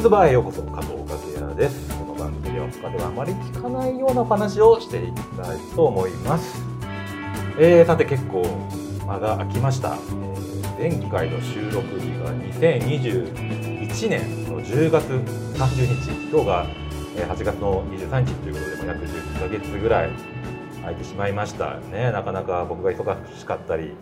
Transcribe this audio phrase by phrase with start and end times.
[0.00, 1.94] ズンズバーへようこそ加藤和也です。
[1.94, 6.58] この番組では他ではあまり聞かないようなお話をしていきたいと思います、
[7.58, 8.42] えー、さて結構
[9.06, 9.98] 間が空きました、
[10.80, 16.10] えー、前回の収録日が2021年の10月30日。
[16.30, 16.66] 今日が
[17.16, 20.10] 8月の23日ということでも約10ヶ月ぐらい
[20.80, 22.10] 空いてしまいましたね。
[22.10, 23.92] なかなか僕が忙しかったり、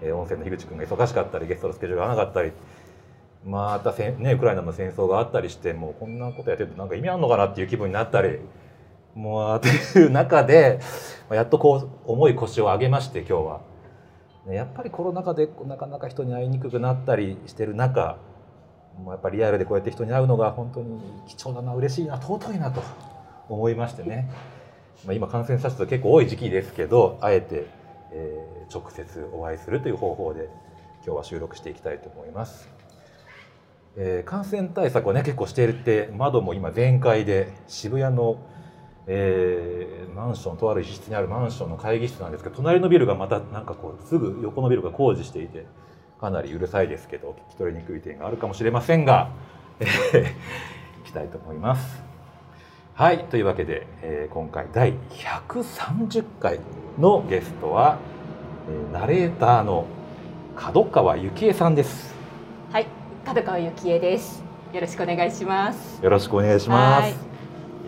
[0.00, 2.52] えー音声の樋口君が忙しかったりゲストのスケジュールが合わなかったり。
[3.44, 8.38] またせ、ね、ウクライナの戦争があったりしてもうこんなことやってるとなんか意味あるのかなっていう気分になったり
[9.14, 10.80] もうっていう中で
[11.30, 13.60] やっとこう重い腰を上げまして今日は。
[14.48, 18.18] やっぱりコロナ禍でなかなか人に会いにくくなったりしてる中
[18.98, 22.82] もうやっぱリアルでこうやって人に会うのが本当に貴重だな嬉しいな尊いなと
[23.48, 24.28] 思いましてね、
[25.04, 27.66] まあ、今感染者数結構多い時期ですけどあえて、
[28.10, 30.48] えー直接お会いするという方法で
[31.04, 32.81] 今日は収録していきたいと思います。
[33.96, 38.38] えー感染対策をね結構しているって窓も今全開で渋谷の、
[39.06, 45.66] えーマンションとある一室にあるマンションの会議室なんですけど隣のビルがまたなんかこうすぐ横のビルが工事していて
[46.20, 49.30] かなりうるさいですけど聞き取りにくい点があるかもしれませんが、
[49.80, 50.26] えー
[51.02, 52.02] いきたいと思います。
[52.94, 56.60] はいというわけで、えー今回第130回
[56.98, 57.98] のゲストは、
[58.68, 59.86] えーナレーターの
[60.54, 62.14] 角川幸恵さんです。
[62.70, 62.86] はい、
[63.24, 64.42] 角川幸恵です。
[64.72, 66.02] よろしくお願いします。
[66.02, 67.02] よろしくお願いします。
[67.02, 67.14] はい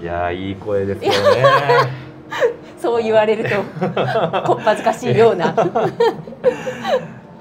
[0.00, 1.44] いやーいい声ですよね。
[2.78, 3.50] そう言われると、
[4.46, 5.54] こっぱずかしいような。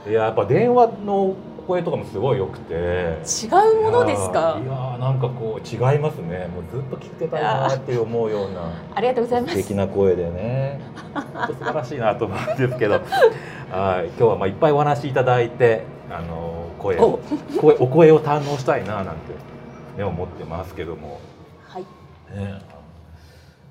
[0.08, 1.34] いややっぱ電話の
[1.68, 2.74] 声とかもすごい良くて。
[2.74, 4.60] 違うものですか？
[4.64, 4.72] いや。
[4.72, 6.48] ーなんかこう違いますね。
[6.54, 9.68] もうずっと聞いてたいなって思うようなありがとうございま素す。
[9.68, 10.80] 敵な声でね。
[11.60, 13.04] 素晴らしいなと思うんですけど、はい
[14.10, 17.20] 今日はまあいっぱいお話しいただいて、あの声お
[17.60, 19.34] 声 お声を堪能したいななんて
[19.98, 21.20] ね思ってますけども。
[21.68, 21.82] はい、
[22.36, 22.62] ね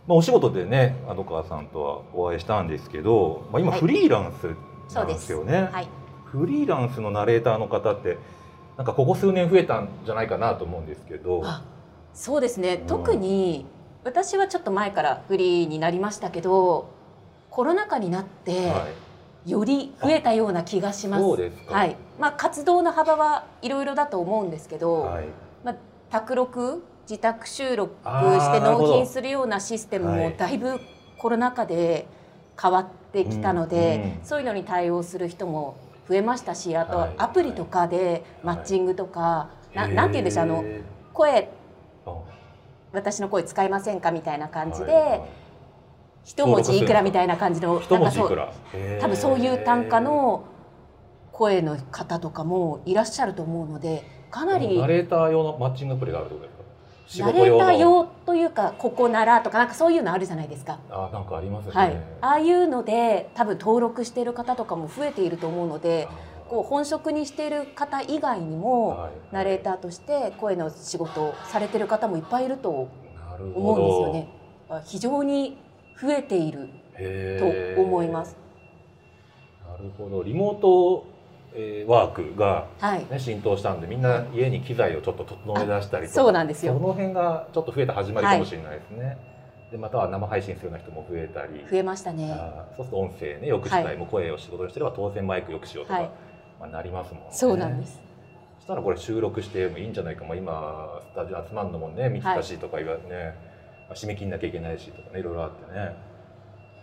[0.09, 3.81] まあ、お仕事でね角川さんとはお会いしたんですけど、まあ、今はい。
[3.81, 5.13] フリーランスなんで。
[5.13, 5.89] ですすよね、はい、
[6.25, 8.19] フリーランスのナレーターの方って
[8.77, 11.43] なんかここ数年増えたんじゃないかなと思うんですけど。
[11.45, 11.63] あ、
[12.15, 12.81] そうですね。
[12.81, 12.87] うん。
[12.87, 13.67] 特に
[14.05, 16.89] 私はちょっと前からフリーになりましたけど、
[17.51, 18.93] コロナ禍になってはい、
[19.47, 21.37] より増えたような気がします。
[21.37, 21.75] すか。
[21.75, 25.25] はい、まあ活動の幅はいろいろだと思うんですけど、はい。
[25.65, 25.77] まあ、
[26.11, 30.37] 宅録自宅収録して納品するようなシステムもはい。
[30.37, 30.81] だいぶ
[31.19, 32.07] コロナ禍で
[32.61, 34.25] 変わってきたので、うんうん。
[34.25, 35.77] そういうのに対応する人も
[36.09, 37.15] 増えましたしあとはい。
[37.19, 40.83] アプリとかでマッチングとか、ななんて言うんでしょうあのへ
[41.13, 41.49] 声
[42.93, 45.42] 私の声使いませんかみたいな感じで、はいはい
[46.25, 48.49] 一文字いくらみたいな感じのなんかそう
[49.01, 50.45] 多分そういう単価の
[51.33, 56.37] 声の方とかもいらっしゃると思うのでかなりナレーター用のマッチングアプリがあると
[57.19, 60.79] ナレーター用というかここならとかなんかそういうのあるじゃないですか。
[60.91, 66.09] あなんかありますね、はい、ああいうので多分登録している方とかも増えていると思うので
[66.49, 69.13] こう本職にしている方以外にも、はい。
[69.33, 72.89] ナレーターとして声の仕事をされてる方もいっぱいいると思
[73.55, 74.29] どうんですよね。
[74.71, 75.59] あ非常に
[76.01, 76.69] 増えている
[77.77, 78.37] と思います。
[79.67, 80.23] なるほど。
[80.23, 81.07] リモート、
[81.55, 86.73] えーワークが、はい、ね、浸透したんでみんな家に機材をちょっと整え出したりとかそうなんですよ。
[86.73, 89.19] その辺がちょっと増えた始まりかもしれないですね、
[89.71, 91.67] でまたは生配信するような人も増えたり。
[91.71, 92.35] 増えましたね。
[92.77, 94.07] そうすると音声ねよくしたい、はい。
[94.11, 96.11] 声を仕事にしてれば当然マイクよくしようとか、はい。
[96.59, 97.29] まあ、なりますもんね。
[97.33, 98.01] そうなんです。
[98.59, 103.35] そしたらこれ収録してもいいんじゃないか、まあ、今スタジオ集まるのもね難しいとか言われてね、
[103.89, 105.95] まあ締め切んなきゃいけないしとかねいろいろあってね。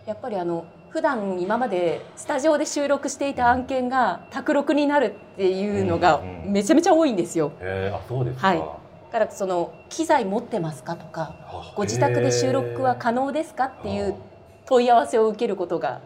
[0.06, 7.52] やっぱりあの普段今までスタジオで収録していた案件が卓録になるっていうのがうんうんめちゃめちゃ多いんですよ。
[7.60, 8.58] へえあそうですか、はい。
[8.58, 8.64] だ
[9.12, 14.14] からその機材持ってますかとかあご自宅で収録は可能ですかっていう
[14.66, 16.00] 問い合わせを受けることが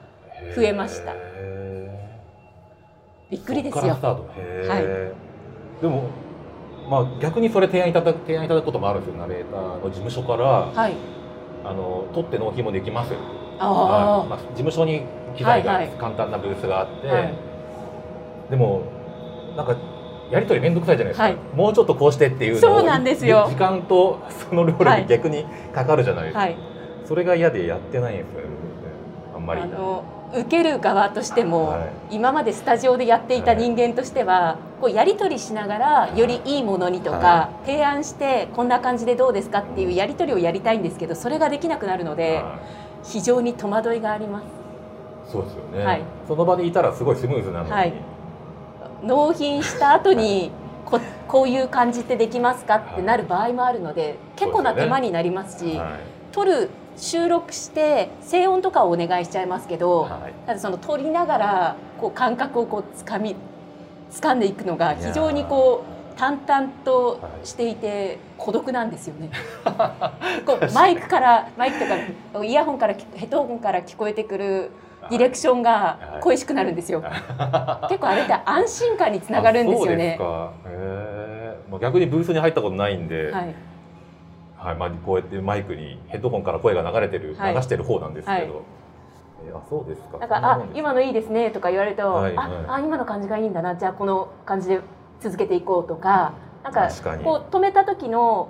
[0.54, 1.12] 増えました。
[1.14, 2.10] へ
[3.30, 3.82] びっくりですよ。
[3.82, 4.00] そっからス。
[4.00, 4.30] タート。
[4.36, 5.82] へー。
[5.82, 6.10] でも
[6.88, 9.84] まあ逆にそれ提案いただく提案いただくこともあるんですよナレーターの。
[9.84, 10.94] 事務所からはい。
[11.64, 13.14] あの取って納品もできます。
[13.58, 14.28] あはい。
[14.28, 15.02] まあ、事務所に
[15.36, 15.96] 機材がはいはい。
[15.96, 17.34] 簡単なブースがあって、はい。
[18.50, 18.82] でも
[19.56, 19.76] なんか
[20.30, 21.36] やり取り面倒くさいじゃないですか、はい。
[21.54, 23.46] もうちょっとこうしてっていうそうなんですよ。
[23.48, 25.02] 時間とその量はい。
[25.02, 26.40] に逆にかかるじゃないですあ。
[26.40, 26.56] か、はい。
[27.06, 28.46] それが嫌でやってないんですよね
[29.34, 29.62] あんまり。
[29.62, 30.04] あの
[30.34, 32.16] 受ける側としても、はい。
[32.16, 42.58] 今までスタジオでやっていた人間としては、こうやり取りしながらよりいいものにとか、は提案してこんな感じでどうですかっていうやり取りをやりたいんですけどそれができなくなるのでは
[43.02, 44.44] 非常に戸惑いがあります。
[44.44, 44.46] い
[45.32, 46.02] そうですよね、はい。
[46.28, 47.94] その場でいたらすごいスムーズなのに、はい。
[49.02, 50.50] 納品した後に
[50.84, 55.88] ここういう感じってできますかってなる場合もあるので結構な手間になりますしはい。
[56.32, 63.34] 撮る収録して静音とかをお願いしちゃいますけど、はいただその撮りながらこう感覚をこうつかみ
[64.10, 69.30] 掴んでいくのが非常にこう淡々としていて孤独なんですよね。
[70.46, 74.70] こうマイクからマイクとかイヤホンからヘッドホンから聞こえてくる
[75.10, 77.02] ディレクションが恋しくなるんですよ。
[77.88, 80.18] 結構あれって安心感につながるんですよね。
[80.20, 80.70] あそうですか。
[80.70, 81.56] へえ。
[81.70, 83.54] まあ逆にブースに入ったことないんで、はい、
[84.64, 87.54] はい、まあこうやってマイクにヘッドホンから声が流れてる、はい。
[87.54, 88.32] 流してる方なんですけど。
[88.32, 88.46] はい。
[88.48, 88.54] えー
[89.54, 90.16] あそうですか。
[90.16, 92.48] なんかあ今のいいですねとか言われると、はいはい。
[92.66, 94.80] ああ今の感じがいいんだなじゃあこの感じで
[95.20, 96.32] 続けていこうとか。
[96.62, 96.88] なんか
[97.22, 98.48] こう止めた時の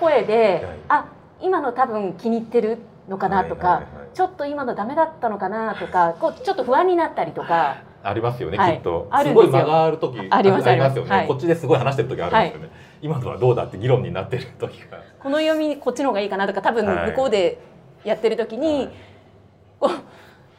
[0.00, 0.78] 声で、はい。
[0.88, 1.06] あ
[1.40, 4.08] 今の多分気に入ってるのかなとか、はいはいはい。
[4.12, 7.76] ちょっと今のダメだったのかなとかこうちょっと不安になったりとか
[8.08, 8.76] ありますよね、はい。
[8.76, 9.10] きっと。
[9.22, 11.26] すごい間がある時ありますよね、はい。
[11.26, 12.70] こっちですごい話してる時あるんですよね。
[13.02, 14.98] 今のはどうだって議論になってる時が。
[15.20, 17.10] この読みこっちの方がいいかなとか多分はい。
[17.10, 17.58] 向こうで
[18.04, 18.88] やってる時に、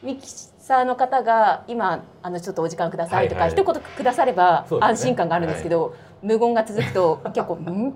[0.02, 0.28] ミキ
[0.58, 3.62] サーの方が今あのちょっとお時間くださいとか、はいはい。
[3.62, 7.94] 一言くだされば安心感があるんですけど、無言が続くと 結構ん？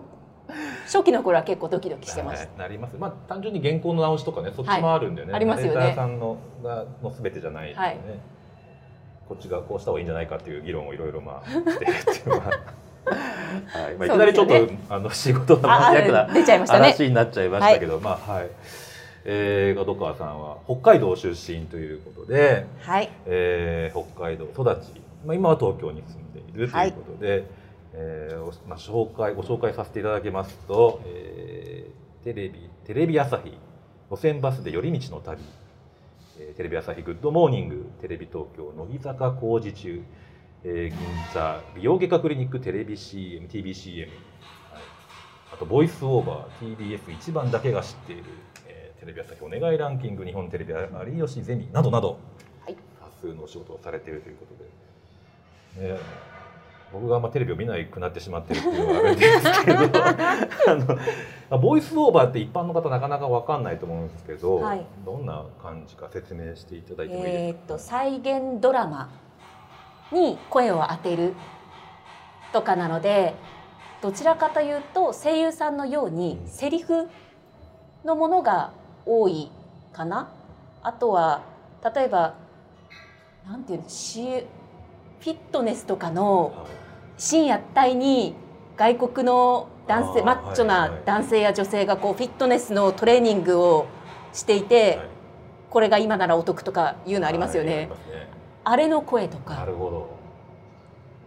[0.84, 2.48] 初期の頃は結構ドキドキしてました。
[2.48, 2.96] はいなります。
[2.98, 5.32] まあ単純に原稿の直しとかね、そっちもあるんでね。
[5.32, 5.92] ありますよね。
[5.94, 7.88] さんのがのすべてじゃないですよね。
[7.88, 7.98] はい
[9.32, 12.44] こっちがこうした方がいいんじゃないかっていう議論をいろいろまあしてるっていうのは。
[12.44, 12.50] は
[13.90, 16.26] い、まあいきなりちょっと、そうですよあの仕事のあマニアックな。
[16.66, 18.50] 話になっちゃいましたけど、まあはい。
[19.24, 23.10] えー、角川さんは北海道出身ということで、はい。
[23.24, 27.44] えー北海道育ち、まあ、今は東京に住んでいるということで、
[27.94, 33.52] えーお、まあ、紹介ご紹介させていただきますと、えーテレビテレビ朝日
[34.08, 35.40] 路線バスで寄り道の旅、
[36.38, 40.02] えーテレビ朝日グッドモーニングテレビ東京乃木坂工事中、
[40.64, 40.98] えー銀
[41.34, 44.10] 座美容外科クリニックテレビ CM TBCM、はい、
[45.52, 48.24] あとボイスオーバー TBS 一番だけが知っている、
[48.66, 52.18] えーテレビ朝日お願いランキング日本テレビ有吉ゼミなどなど
[52.64, 52.76] はい。
[53.00, 55.98] 多数のお仕事をされているということで、ね、
[56.92, 59.80] 僕があんまテレビを見なくなってしまってるっていうのはあるんですけど
[61.50, 64.84] あのボイスオーバーって一般の方なかなか分かんないと思うんですけど、はい。
[65.04, 69.10] どんな感じか説明していただいてもいいえーっですか、と再現ドラマ
[70.10, 71.34] に声を当てる
[72.52, 73.34] とかなので
[74.02, 76.48] どちらかというと声優さんのようにうん。
[76.48, 77.08] セリフ
[78.04, 78.72] のものが
[79.06, 79.50] 多い
[79.92, 80.28] かな。
[80.82, 81.42] あとは
[81.94, 82.34] 例えば
[83.46, 84.46] なんていうのし
[85.22, 86.82] フィットネスとかのはい
[87.18, 88.34] 深夜帯に
[88.76, 93.86] 外国の男性マッチョない男性や女性がこうフィットネスのトレーニングを
[94.32, 95.08] していて、はい
[95.70, 97.88] これが今ならお得とかいうのありますよね。
[97.88, 97.98] はい
[98.64, 99.54] あれの声とか。
[99.54, 100.10] なるほど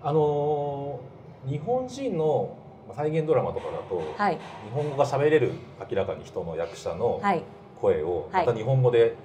[0.04, 2.56] あのー日本人の
[2.88, 4.36] まあ再現ドラマとかだと、はい。
[4.36, 4.40] 日
[4.72, 5.54] 本語が喋れる
[5.90, 7.44] 明らかに人の役者のはい。
[7.82, 9.16] 声をはいまた日本語で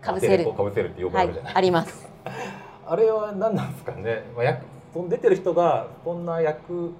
[0.00, 1.54] かぶせるかぶせるってよくはいあるじゃない。
[1.56, 2.09] あります。
[2.90, 6.92] あれは何なんですかね、まあ、役その出てる人がそんな役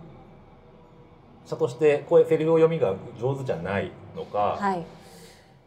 [1.45, 4.85] 者として声セリフを読みが上手じゃないのか、はい。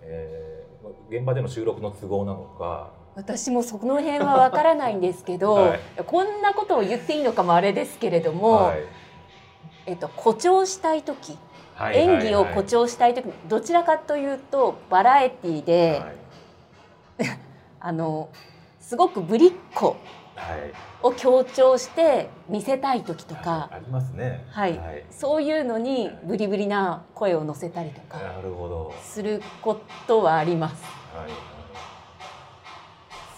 [0.02, 0.54] えー
[1.10, 5.80] 現場での収録の都合なのか、私もその辺はわからないんですけど、 はい。
[6.06, 8.80] こんなことを言っていいのかもあれですけれども、はい。
[9.86, 11.38] えっと誇張したい時、
[11.76, 16.02] はい演技を誇張したい時、どちらかというとバラエティで、
[17.20, 17.30] はい。
[17.80, 18.30] あの
[18.80, 19.98] すごくぶりっ子はい
[21.02, 24.46] を強調して見せたい時とか、ありますね。
[24.50, 24.80] はい
[25.12, 28.20] そういうのにブリブリな声を乗せたりとか。
[29.02, 30.84] することはあります。
[31.16, 31.30] はい。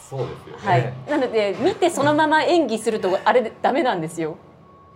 [0.10, 0.62] そうですよね。
[0.64, 4.38] はい、なので見てそのまま演技するとあれダメなんですよ。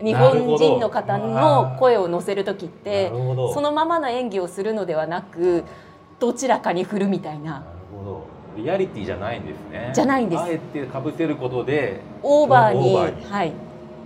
[0.01, 3.09] 日本人の方の声を乗せる時って。
[3.09, 5.65] そのままの演技をするのではなく
[6.19, 7.63] どちらかに振るみたいな。
[8.57, 9.91] リアリティじゃないんですね。
[9.93, 13.53] じゃないんですあえて被せることで、オーバーにはい、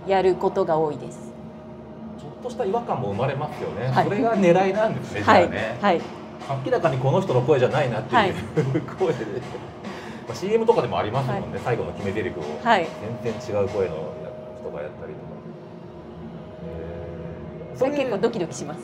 [0.06, 1.32] やることが多いです。
[2.18, 3.88] ちょっとした違和感も生まれますよね。
[3.88, 5.22] はいそれが狙いなんですね。
[5.22, 5.78] はいあね。
[5.80, 6.00] はい
[6.64, 8.32] 明らかにこの人の声じゃないなっていう、はい
[8.98, 9.24] 声で。
[10.26, 11.58] まあ CM とかでもありますもんね。
[11.64, 12.86] 最後の決め台詞をはい
[13.22, 14.12] 全然違う声の
[14.60, 15.26] 人がやったりとか。
[16.66, 18.80] えーそれ結構でドキドキします。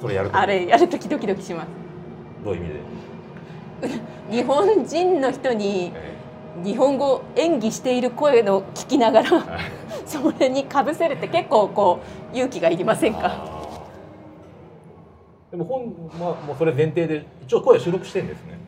[0.00, 1.68] それやるとあれやるときドキドキします。
[2.44, 2.80] どういう意味で、
[4.30, 6.16] 日本人の人にえ
[6.64, 9.30] 日本語演技している声の聞きながら
[10.04, 12.00] それにかぶせるって結構こ
[12.32, 13.58] う勇気がいりませんか？
[15.50, 18.58] でも本まあもうそれ前提で一応声収録してるんですね。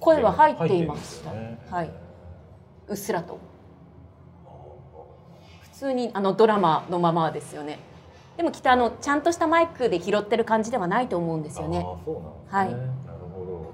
[0.00, 1.30] 声は入っていました。
[1.32, 1.90] ねはい。
[2.88, 3.38] うっすらと。
[5.62, 7.78] 普普通にあのドラマのままですよね
[8.36, 11.84] でもきっとあのちゃんとしたマイクで拾ってる感じではないと思うんですよねね。
[12.48, 12.78] はいなる
[13.34, 13.52] ほど。
[13.52, 13.64] うーん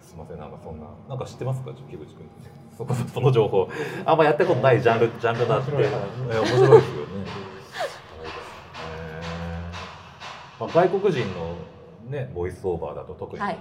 [0.00, 1.70] すみませんなんかそんななんか知ってますか？
[1.72, 2.28] 木口君。
[2.76, 3.68] そこその情報
[4.04, 5.70] あんまやったことないジャンルジャンルだって。
[5.72, 7.24] 面白い話え面白いですよね。
[8.86, 11.54] えーまあ外国人の
[12.08, 13.58] ねボイスオーバーだと特にはい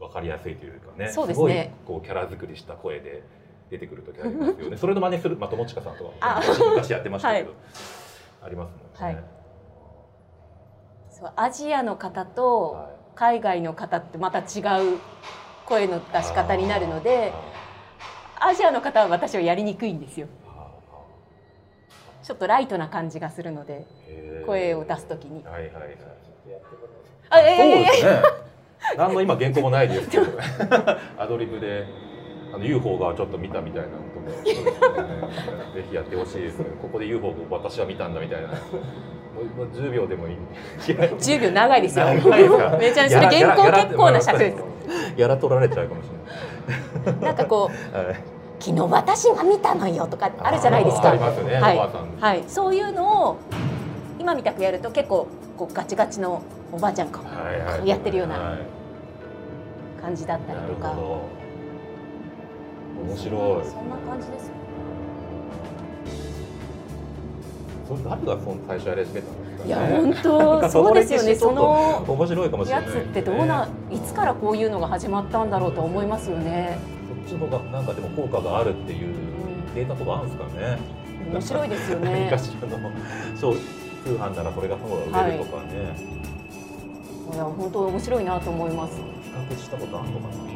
[0.00, 1.08] わかりやすいというかね。
[1.08, 3.22] すねごいこうキャラ作りした声で
[3.70, 4.76] 出てくる時ありますよね。
[4.78, 6.40] それの真似するまあ友近さんとかあ
[6.74, 7.56] 昔やってましたけど、はい
[8.44, 8.84] ありますもんね。
[8.94, 9.24] はい
[11.10, 14.42] そうアジアの方とはい海外の方ってまた違
[14.94, 14.98] う
[15.66, 17.32] 声の出し方になるので
[18.40, 20.28] アジアの方は私はやりにくいんですよ。
[22.22, 23.86] ちょっとライトな感じがするので
[24.46, 25.44] 声を出す時に。
[25.44, 25.96] はいはいはい。
[27.30, 27.92] あいやいやいやいや。
[27.92, 28.44] そうですね。
[28.96, 30.26] 何の今原稿もないですけど、
[31.18, 31.86] アドリブで
[32.54, 34.44] あの UFO がちょっと見たみたいなことも、 ね。
[35.74, 36.66] ぜひやってほしいですね。
[36.80, 38.48] ここで UFO を私は見たんだみたいな。
[38.48, 38.54] も
[39.40, 40.36] うもう10秒でもいい。
[40.86, 42.06] 10秒長いですよ。
[42.78, 44.56] めちゃめちゃ原稿結構な尺です。
[45.16, 46.06] やら取られちゃうかもし
[47.20, 48.06] なんかこうれない。
[48.06, 48.16] はい。
[48.60, 51.10] 昨日私が見たのよとかあるじゃないですか。
[51.10, 51.80] ありますよね、はい。
[52.20, 53.36] はい、そういうのを
[54.20, 55.26] 今みたくやると結構
[55.58, 56.40] こうガチガチの
[56.72, 57.88] おばあちゃんかはいはい。
[57.88, 58.58] やってるようなはい。
[60.00, 60.88] 感じだったりなとか。
[60.90, 61.43] るほど。
[63.02, 63.64] 面白い。
[63.66, 64.54] そんな感じですよ
[67.86, 69.66] それ誰がその最初やり始めたんですかね。
[69.66, 76.78] いや本当そうですよねその面白いかもしれないやつってどうないつからこういうのが始まったんだろうと思いますよね
[77.28, 79.14] そっちの方がなんかでも効果があるっていう
[79.74, 80.78] データとかあるんですかね。
[81.30, 82.32] 面白いですよ 何ね
[83.36, 83.56] そう
[84.04, 86.24] 通販ならそれがその方が売れるとかね。
[87.32, 89.02] いや本当面白いなと思います比
[89.54, 90.53] 較したことあるのかな。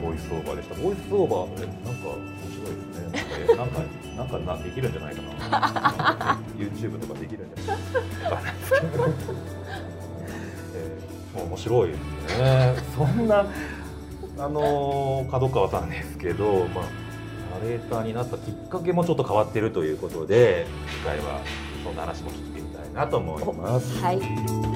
[0.00, 0.74] ボイスオーバーでした。
[0.76, 2.18] ボイスオーバーえなんか面
[2.52, 3.56] 白いですね。
[3.56, 3.80] なんか
[4.16, 6.40] なんかなんかできるんじゃないかな。
[6.56, 8.30] YouTube とかできるんじゃないかな。
[8.30, 9.04] わかんないですけど。
[11.36, 12.76] え、面白いですね。
[12.96, 13.46] そんな
[14.38, 16.84] あの角川さんですけど、まあ
[17.60, 21.40] ナレーターになったきっかけもちょっと変わってるということで、次回は
[21.84, 24.02] そんな話も聞いてみたいなと思います。
[24.02, 24.73] はい